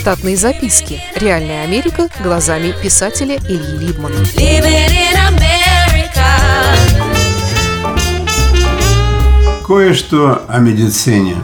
Штатные 0.00 0.34
записки. 0.34 0.98
Реальная 1.14 1.62
Америка 1.62 2.08
глазами 2.24 2.72
писателя 2.82 3.36
Ильи 3.36 3.76
Либмана. 3.76 4.16
Кое-что 9.66 10.42
о 10.48 10.58
медицине. 10.58 11.36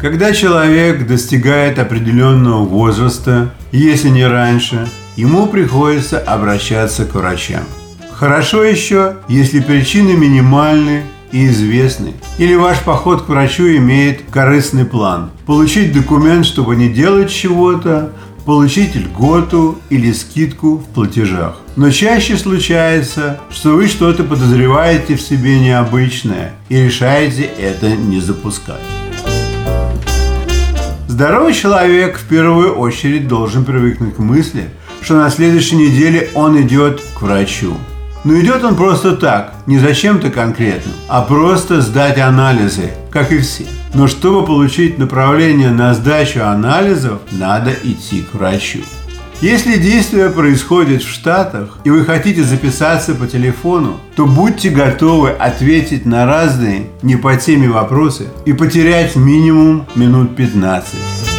Когда 0.00 0.32
человек 0.32 1.04
достигает 1.08 1.80
определенного 1.80 2.64
возраста, 2.64 3.52
если 3.72 4.08
не 4.08 4.24
раньше, 4.24 4.86
ему 5.16 5.48
приходится 5.48 6.20
обращаться 6.20 7.04
к 7.06 7.16
врачам. 7.16 7.64
Хорошо 8.12 8.62
еще, 8.62 9.16
если 9.26 9.58
причины 9.58 10.12
минимальны 10.12 11.02
и 11.34 11.48
известны. 11.48 12.14
Или 12.38 12.54
ваш 12.54 12.78
поход 12.78 13.22
к 13.22 13.28
врачу 13.28 13.64
имеет 13.64 14.22
корыстный 14.30 14.84
план. 14.84 15.30
Получить 15.46 15.92
документ, 15.92 16.46
чтобы 16.46 16.76
не 16.76 16.88
делать 16.88 17.30
чего-то, 17.30 18.12
получить 18.44 18.94
льготу 18.94 19.78
или 19.90 20.12
скидку 20.12 20.76
в 20.76 20.84
платежах. 20.84 21.56
Но 21.74 21.90
чаще 21.90 22.36
случается, 22.36 23.40
что 23.50 23.70
вы 23.70 23.88
что-то 23.88 24.22
подозреваете 24.22 25.16
в 25.16 25.20
себе 25.20 25.58
необычное 25.58 26.52
и 26.68 26.76
решаете 26.76 27.50
это 27.58 27.96
не 27.96 28.20
запускать. 28.20 28.80
Здоровый 31.08 31.52
человек 31.52 32.18
в 32.18 32.28
первую 32.28 32.74
очередь 32.76 33.26
должен 33.26 33.64
привыкнуть 33.64 34.14
к 34.14 34.18
мысли, 34.20 34.68
что 35.02 35.16
на 35.16 35.30
следующей 35.30 35.76
неделе 35.76 36.30
он 36.34 36.60
идет 36.62 37.02
к 37.18 37.22
врачу. 37.22 37.74
Но 38.24 38.40
идет 38.40 38.64
он 38.64 38.74
просто 38.74 39.16
так, 39.16 39.54
не 39.66 39.78
зачем-то 39.78 40.30
конкретно, 40.30 40.92
а 41.08 41.22
просто 41.22 41.82
сдать 41.82 42.18
анализы, 42.18 42.90
как 43.10 43.32
и 43.32 43.38
все. 43.38 43.66
Но 43.92 44.06
чтобы 44.08 44.46
получить 44.46 44.98
направление 44.98 45.70
на 45.70 45.92
сдачу 45.94 46.42
анализов, 46.42 47.20
надо 47.30 47.72
идти 47.84 48.22
к 48.22 48.34
врачу. 48.34 48.80
Если 49.40 49.76
действие 49.76 50.30
происходит 50.30 51.02
в 51.02 51.10
Штатах, 51.10 51.78
и 51.84 51.90
вы 51.90 52.04
хотите 52.04 52.42
записаться 52.44 53.14
по 53.14 53.26
телефону, 53.26 54.00
то 54.16 54.24
будьте 54.24 54.70
готовы 54.70 55.30
ответить 55.30 56.06
на 56.06 56.24
разные 56.24 56.86
не 57.02 57.16
по 57.16 57.36
теме 57.36 57.68
вопросы 57.68 58.28
и 58.46 58.54
потерять 58.54 59.16
минимум 59.16 59.86
минут 59.96 60.34
15. 60.34 61.33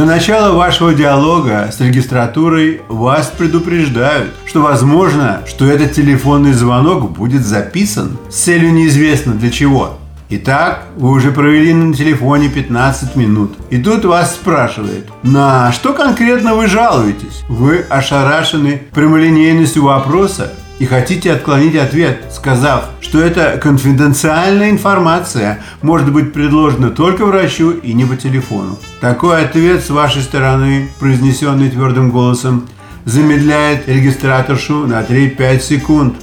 До 0.00 0.06
начала 0.06 0.56
вашего 0.56 0.94
диалога 0.94 1.70
с 1.70 1.78
регистратурой 1.78 2.80
вас 2.88 3.30
предупреждают, 3.36 4.32
что 4.46 4.62
возможно, 4.62 5.42
что 5.46 5.66
этот 5.66 5.92
телефонный 5.92 6.54
звонок 6.54 7.10
будет 7.12 7.44
записан 7.44 8.16
с 8.30 8.36
целью 8.36 8.72
неизвестно 8.72 9.34
для 9.34 9.50
чего. 9.50 9.98
Итак, 10.30 10.84
вы 10.96 11.10
уже 11.10 11.32
провели 11.32 11.74
на 11.74 11.92
телефоне 11.92 12.48
15 12.48 13.14
минут. 13.14 13.52
И 13.68 13.76
тут 13.76 14.06
вас 14.06 14.32
спрашивают, 14.32 15.06
на 15.22 15.70
что 15.70 15.92
конкретно 15.92 16.54
вы 16.54 16.66
жалуетесь? 16.66 17.44
Вы 17.50 17.84
ошарашены 17.90 18.80
прямолинейностью 18.94 19.82
вопроса 19.82 20.50
и 20.80 20.86
хотите 20.86 21.32
отклонить 21.32 21.76
ответ, 21.76 22.24
сказав, 22.32 22.86
что 23.02 23.20
это 23.20 23.60
конфиденциальная 23.62 24.70
информация 24.70 25.60
может 25.82 26.10
быть 26.10 26.32
предложена 26.32 26.88
только 26.88 27.26
врачу 27.26 27.72
и 27.72 27.92
не 27.92 28.06
по 28.06 28.16
телефону. 28.16 28.78
Такой 29.00 29.44
ответ 29.44 29.84
с 29.84 29.90
вашей 29.90 30.22
стороны, 30.22 30.88
произнесенный 30.98 31.68
твердым 31.68 32.10
голосом, 32.10 32.66
замедляет 33.04 33.88
регистраторшу 33.88 34.86
на 34.86 35.02
3-5 35.02 35.60
секунд. 35.60 36.14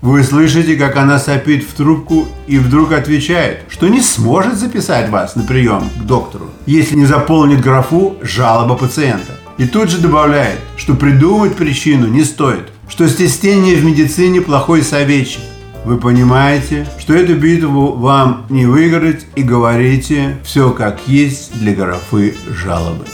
Вы 0.00 0.22
слышите, 0.22 0.76
как 0.76 0.96
она 0.96 1.18
сопит 1.18 1.64
в 1.64 1.74
трубку 1.74 2.28
и 2.46 2.58
вдруг 2.58 2.92
отвечает, 2.92 3.62
что 3.68 3.88
не 3.88 4.00
сможет 4.00 4.58
записать 4.58 5.10
вас 5.10 5.34
на 5.34 5.42
прием 5.42 5.90
к 6.00 6.04
доктору, 6.04 6.50
если 6.66 6.94
не 6.94 7.06
заполнит 7.06 7.60
графу 7.60 8.16
«жалоба 8.22 8.76
пациента». 8.76 9.32
И 9.58 9.66
тут 9.66 9.90
же 9.90 9.98
добавляет, 9.98 10.58
что 10.76 10.94
придумать 10.94 11.56
причину 11.56 12.06
не 12.06 12.24
стоит, 12.24 12.71
что 12.88 13.08
стеснение 13.08 13.76
в 13.76 13.84
медицине 13.84 14.40
плохой 14.40 14.82
советчик. 14.82 15.42
Вы 15.84 15.96
понимаете, 15.96 16.86
что 16.98 17.14
эту 17.14 17.34
битву 17.34 17.92
вам 17.92 18.46
не 18.48 18.66
выиграть 18.66 19.26
и 19.34 19.42
говорите 19.42 20.36
все 20.44 20.70
как 20.70 21.00
есть 21.08 21.58
для 21.58 21.74
графы 21.74 22.34
жалобы. 22.48 23.04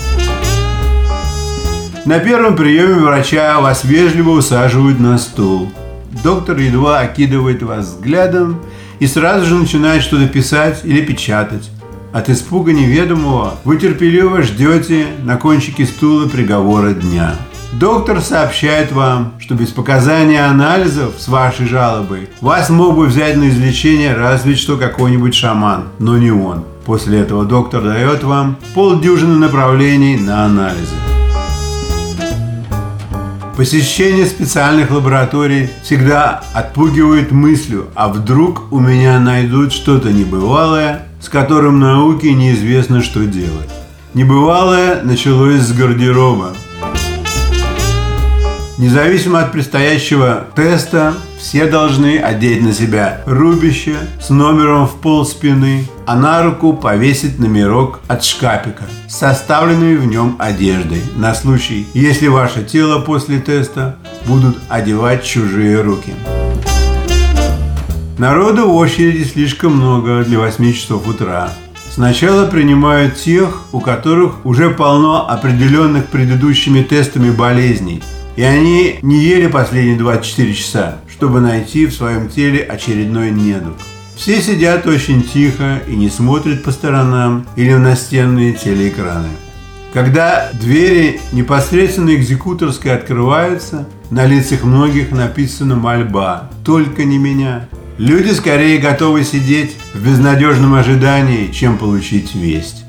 На 2.05 2.19
первом 2.19 2.57
приеме 2.57 2.95
врача 2.95 3.61
вас 3.61 3.85
вежливо 3.85 4.31
усаживают 4.31 5.01
на 5.01 5.19
стул. 5.19 5.71
Доктор 6.23 6.59
едва 6.59 7.01
окидывает 7.01 7.63
вас 7.63 7.87
взглядом 7.87 8.61
и 8.99 9.07
сразу 9.07 9.47
же 9.47 9.55
начинает 9.55 10.03
что-то 10.03 10.27
писать 10.27 10.81
или 10.85 11.01
печатать. 11.03 11.71
От 12.13 12.31
испуга 12.31 12.73
неведомого 12.73 13.59
вы 13.65 13.77
терпеливо 13.77 14.43
ждете 14.43 15.07
на 15.23 15.37
кончике 15.37 15.85
стула 15.85 16.27
приговора 16.27 16.95
дня. 16.95 17.37
Доктор 17.73 18.23
сообщает 18.23 18.93
вам, 18.93 19.35
что 19.39 19.55
без 19.55 19.69
показания 19.69 20.43
анализов 20.45 21.15
с 21.19 21.29
вашей 21.29 21.67
жалобой 21.67 22.31
вас 22.41 22.71
мог 22.71 22.97
бы 22.97 23.07
взять 23.07 23.37
на 23.37 23.51
излечение 23.51 24.15
разве 24.15 24.57
что 24.57 24.79
какой-нибудь 24.79 25.35
шаман, 25.35 25.89
но 25.99 26.17
не 26.17 26.31
он. 26.31 26.65
После 26.87 27.21
этого 27.21 27.45
доктор 27.45 27.83
дает 27.83 28.25
вам 28.25 28.57
полдюжины 28.75 29.37
направлений 29.37 30.17
на 30.17 30.47
анализы. 30.47 30.95
Посещение 33.55 34.25
специальных 34.25 34.91
лабораторий 34.91 35.69
всегда 35.83 36.43
отпугивает 36.55 37.33
мыслью, 37.33 37.89
а 37.95 38.09
вдруг 38.09 38.73
у 38.73 38.81
меня 38.81 39.21
найдут 39.21 39.75
что-то 39.75 40.11
небывалое, 40.11 41.09
с 41.21 41.29
которым 41.29 41.81
науке 41.81 42.33
неизвестно, 42.33 43.03
что 43.03 43.27
делать. 43.27 43.69
Небывалое 44.15 45.03
началось 45.03 45.61
с 45.61 45.73
гардероба. 45.73 46.55
Независимо 48.79 49.41
от 49.41 49.51
предстоящего 49.51 50.47
теста, 50.55 51.15
все 51.37 51.67
должны 51.67 52.17
одеть 52.17 52.63
на 52.63 52.73
себя 52.73 53.23
рубище 53.27 53.97
с 54.21 54.31
номером 54.31 54.87
в 54.87 55.01
пол 55.01 55.27
спины, 55.27 55.89
а 56.07 56.15
на 56.15 56.45
руку 56.45 56.73
повесить 56.73 57.41
номерок 57.41 57.99
от 58.07 58.23
шкапика 58.23 58.85
с 59.09 59.17
составленной 59.17 59.97
в 59.97 60.07
нем 60.07 60.37
одеждой 60.39 61.03
на 61.17 61.35
случай, 61.35 61.89
если 61.93 62.29
ваше 62.29 62.63
тело 62.63 63.01
после 63.01 63.41
теста 63.41 63.97
будут 64.27 64.57
одевать 64.69 65.25
чужие 65.25 65.81
руки. 65.81 66.15
Народу 68.17 68.69
в 68.69 68.77
очереди 68.77 69.25
слишком 69.25 69.75
много 69.75 70.23
для 70.23 70.39
8 70.39 70.73
часов 70.73 71.09
утра. 71.09 71.51
Сначала 71.91 72.47
принимают 72.47 73.17
тех, 73.17 73.63
у 73.73 73.81
которых 73.81 74.47
уже 74.47 74.71
полно 74.71 75.29
определенных 75.29 76.07
предыдущими 76.07 76.85
тестами 76.85 77.31
болезней– 77.31 78.05
и 78.39 78.43
они 78.45 79.01
не 79.03 79.19
ели 79.19 79.49
последние 79.49 79.99
24 79.99 80.55
часа, 80.55 80.99
чтобы 81.11 81.41
найти 81.41 81.87
в 81.87 81.93
своем 81.93 82.29
теле 82.29 82.63
очередной 82.63 83.33
недуг. 83.33 83.75
Все 84.15 84.41
сидят 84.41 84.87
очень 84.87 85.25
тихо 85.25 85.81
и 85.89 85.97
не 85.97 86.09
смотрят 86.09 86.63
по 86.63 86.71
сторонам 86.71 87.45
или 87.57 87.73
в 87.73 87.81
настенные 87.81 88.53
телеэкраны. 88.53 89.31
Когда 89.93 90.51
двери 90.53 91.21
непосредственно 91.33 92.15
экзекуторской 92.15 92.95
открываются, 92.95 93.89
на 94.11 94.25
лицах 94.25 94.63
многих 94.63 95.11
написана 95.11 95.75
мольба 95.75 96.49
«Только 96.65 97.03
не 97.03 97.19
меня». 97.19 97.69
Люди 97.99 98.31
скорее 98.31 98.79
готовы 98.79 99.25
сидеть 99.25 99.75
в 99.95 100.07
безнадежном 100.07 100.75
ожидании, 100.75 101.51
чем 101.51 101.77
получить 101.77 102.37
весть. 102.37 102.85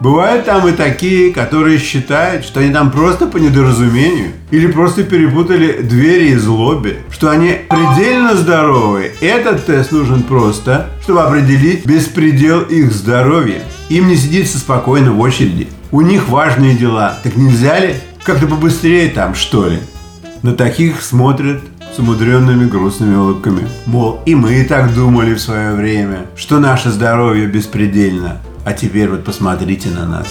Бывают 0.00 0.44
там 0.44 0.68
и 0.68 0.72
такие, 0.72 1.32
которые 1.32 1.78
считают, 1.78 2.44
что 2.44 2.60
они 2.60 2.72
там 2.72 2.92
просто 2.92 3.26
по 3.26 3.36
недоразумению 3.36 4.28
или 4.52 4.68
просто 4.68 5.02
перепутали 5.02 5.82
двери 5.82 6.30
из 6.30 6.46
лобби, 6.46 6.98
что 7.10 7.30
они 7.30 7.56
предельно 7.68 8.36
здоровы. 8.36 9.12
Этот 9.20 9.66
тест 9.66 9.90
нужен 9.90 10.22
просто, 10.22 10.90
чтобы 11.02 11.22
определить 11.22 11.84
беспредел 11.84 12.60
их 12.62 12.92
здоровья. 12.92 13.60
Им 13.88 14.06
не 14.06 14.16
сидится 14.16 14.58
спокойно 14.58 15.10
в 15.12 15.20
очереди. 15.20 15.66
У 15.90 16.00
них 16.00 16.28
важные 16.28 16.76
дела. 16.76 17.18
Так 17.24 17.34
нельзя 17.34 17.80
ли 17.80 17.94
как-то 18.22 18.46
побыстрее 18.46 19.08
там, 19.08 19.34
что 19.34 19.66
ли? 19.66 19.78
На 20.42 20.54
таких 20.54 21.02
смотрят 21.02 21.60
с 21.92 21.98
умудренными 21.98 22.68
грустными 22.68 23.16
улыбками. 23.16 23.66
Мол, 23.86 24.20
и 24.26 24.36
мы 24.36 24.60
и 24.60 24.64
так 24.64 24.94
думали 24.94 25.34
в 25.34 25.40
свое 25.40 25.72
время, 25.72 26.26
что 26.36 26.60
наше 26.60 26.90
здоровье 26.90 27.46
беспредельно. 27.46 28.40
А 28.68 28.74
теперь 28.74 29.08
вот 29.08 29.24
посмотрите 29.24 29.88
на 29.88 30.04
нас. 30.04 30.28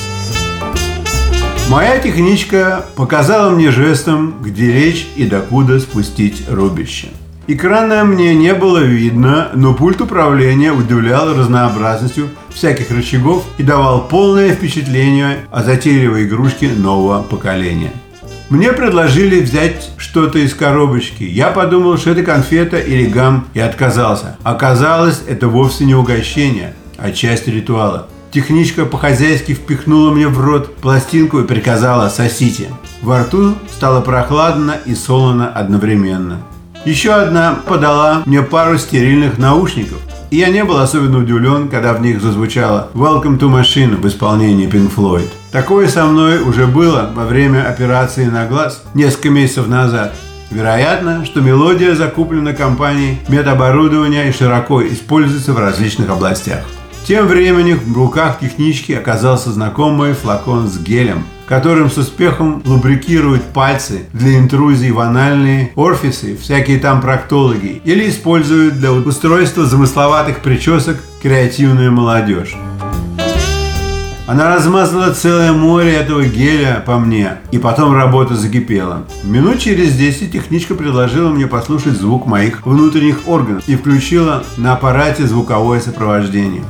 Моя 1.71 1.97
техничка 1.97 2.85
показала 2.95 3.49
мне 3.49 3.71
жестом, 3.71 4.35
где 4.43 4.71
лечь 4.71 5.07
и 5.15 5.25
докуда 5.25 5.79
спустить 5.79 6.43
рубище. 6.47 7.07
Экрана 7.47 8.03
мне 8.05 8.35
не 8.35 8.53
было 8.53 8.77
видно, 8.77 9.49
но 9.55 9.73
пульт 9.73 10.01
управления 10.01 10.71
удивлял 10.71 11.33
разнообразностью 11.33 12.29
всяких 12.49 12.91
рычагов 12.91 13.43
и 13.57 13.63
давал 13.63 14.07
полное 14.07 14.53
впечатление 14.53 15.39
о 15.49 15.63
затейливой 15.63 16.25
игрушке 16.25 16.69
нового 16.69 17.23
поколения. 17.23 17.91
Мне 18.49 18.71
предложили 18.71 19.41
взять 19.41 19.89
что-то 19.97 20.37
из 20.37 20.53
коробочки. 20.53 21.23
Я 21.23 21.47
подумал, 21.49 21.97
что 21.97 22.11
это 22.11 22.21
конфета 22.21 22.77
или 22.77 23.07
гам, 23.07 23.47
и 23.55 23.59
отказался. 23.59 24.37
Оказалось, 24.43 25.23
это 25.27 25.47
вовсе 25.47 25.85
не 25.85 25.95
угощение, 25.95 26.75
а 26.99 27.11
часть 27.11 27.47
ритуала. 27.47 28.07
Техничка 28.31 28.85
по-хозяйски 28.85 29.53
впихнула 29.53 30.11
мне 30.11 30.27
в 30.27 30.39
рот 30.39 30.75
пластинку 30.75 31.39
и 31.39 31.47
приказала 31.47 32.09
«сосите». 32.09 32.69
Во 33.01 33.21
рту 33.21 33.55
стало 33.71 34.01
прохладно 34.01 34.75
и 34.85 34.95
солоно 34.95 35.47
одновременно. 35.47 36.41
Еще 36.85 37.11
одна 37.11 37.59
подала 37.67 38.23
мне 38.25 38.41
пару 38.41 38.77
стерильных 38.77 39.37
наушников. 39.37 39.97
И 40.29 40.37
я 40.37 40.49
не 40.49 40.63
был 40.65 40.77
особенно 40.77 41.19
удивлен, 41.19 41.69
когда 41.69 41.93
в 41.93 42.01
них 42.01 42.21
зазвучало 42.21 42.89
«Welcome 42.93 43.39
to 43.39 43.49
Machine» 43.49 43.95
в 43.95 44.05
исполнении 44.07 44.69
Pink 44.69 44.91
Floyd. 44.93 45.27
Такое 45.51 45.87
со 45.87 46.05
мной 46.05 46.41
уже 46.41 46.67
было 46.67 47.09
во 47.15 47.25
время 47.25 47.67
операции 47.67 48.25
на 48.25 48.45
глаз 48.45 48.83
несколько 48.93 49.29
месяцев 49.29 49.67
назад. 49.67 50.13
Вероятно, 50.51 51.25
что 51.25 51.41
мелодия 51.41 51.95
закуплена 51.95 52.53
компанией 52.53 53.19
медоборудования 53.29 54.29
и 54.29 54.33
широко 54.33 54.85
используется 54.85 55.53
в 55.53 55.59
различных 55.59 56.09
областях. 56.09 56.59
Тем 57.07 57.27
временем 57.27 57.79
в 57.79 57.95
руках 57.95 58.39
технички 58.41 58.91
оказался 58.91 59.53
знакомый 59.53 60.11
флакон 60.11 60.67
с 60.67 60.77
гелем, 60.77 61.23
которым 61.45 61.89
с 61.89 61.97
успехом 61.97 62.61
лубрикируют 62.65 63.43
пальцы 63.53 64.01
для 64.11 64.37
интрузий 64.37 64.91
в 64.91 64.99
анальные 64.99 65.71
орфисы, 65.77 66.35
всякие 66.35 66.79
там 66.79 66.99
проктологи, 66.99 67.81
или 67.85 68.09
используют 68.09 68.79
для 68.79 68.91
устройства 68.91 69.65
замысловатых 69.65 70.39
причесок 70.39 70.97
креативную 71.21 71.93
молодежь. 71.93 72.57
Она 74.27 74.53
размазала 74.53 75.13
целое 75.13 75.53
море 75.53 75.93
этого 75.93 76.25
геля 76.25 76.83
по 76.85 76.99
мне, 76.99 77.37
и 77.51 77.57
потом 77.59 77.95
работа 77.95 78.35
закипела. 78.35 79.05
Минут 79.23 79.59
через 79.59 79.95
10 79.95 80.33
техничка 80.33 80.75
предложила 80.75 81.29
мне 81.29 81.47
послушать 81.47 81.93
звук 81.93 82.25
моих 82.25 82.65
внутренних 82.65 83.25
органов 83.25 83.63
и 83.67 83.77
включила 83.77 84.43
на 84.57 84.73
аппарате 84.73 85.25
звуковое 85.25 85.79
сопровождение. 85.79 86.65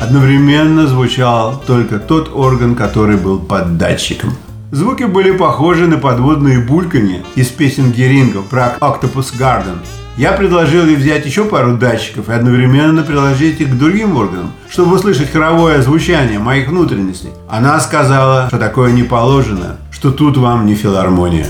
Одновременно 0.00 0.86
звучал 0.86 1.60
только 1.66 1.98
тот 1.98 2.30
орган, 2.32 2.76
который 2.76 3.16
был 3.16 3.40
под 3.40 3.76
датчиком. 3.76 4.30
Звуки 4.70 5.04
были 5.04 5.32
похожи 5.32 5.88
на 5.88 5.98
подводные 5.98 6.60
бульканье 6.60 7.24
из 7.34 7.48
песен 7.48 7.90
Геринга 7.90 8.42
про 8.42 8.76
Octopus 8.80 9.36
Garden. 9.36 9.78
Я 10.16 10.30
предложил 10.30 10.86
ей 10.86 10.94
взять 10.94 11.26
еще 11.26 11.44
пару 11.44 11.76
датчиков 11.76 12.28
и 12.28 12.32
одновременно 12.32 13.02
приложить 13.02 13.60
их 13.60 13.70
к 13.70 13.74
другим 13.74 14.16
органам, 14.16 14.52
чтобы 14.70 14.94
услышать 14.94 15.32
хоровое 15.32 15.82
звучание 15.82 16.38
моих 16.38 16.68
внутренностей. 16.68 17.30
Она 17.48 17.80
сказала, 17.80 18.46
что 18.46 18.58
такое 18.58 18.92
не 18.92 19.02
положено, 19.02 19.76
что 19.90 20.12
тут 20.12 20.36
вам 20.36 20.66
не 20.66 20.76
филармония. 20.76 21.46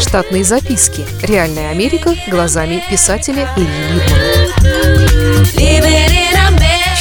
Штатные 0.00 0.44
записки. 0.44 1.04
Реальная 1.22 1.70
Америка 1.70 2.14
глазами 2.30 2.82
писателя 2.88 3.48
Ильи 3.56 3.66
Либмана. 3.92 4.29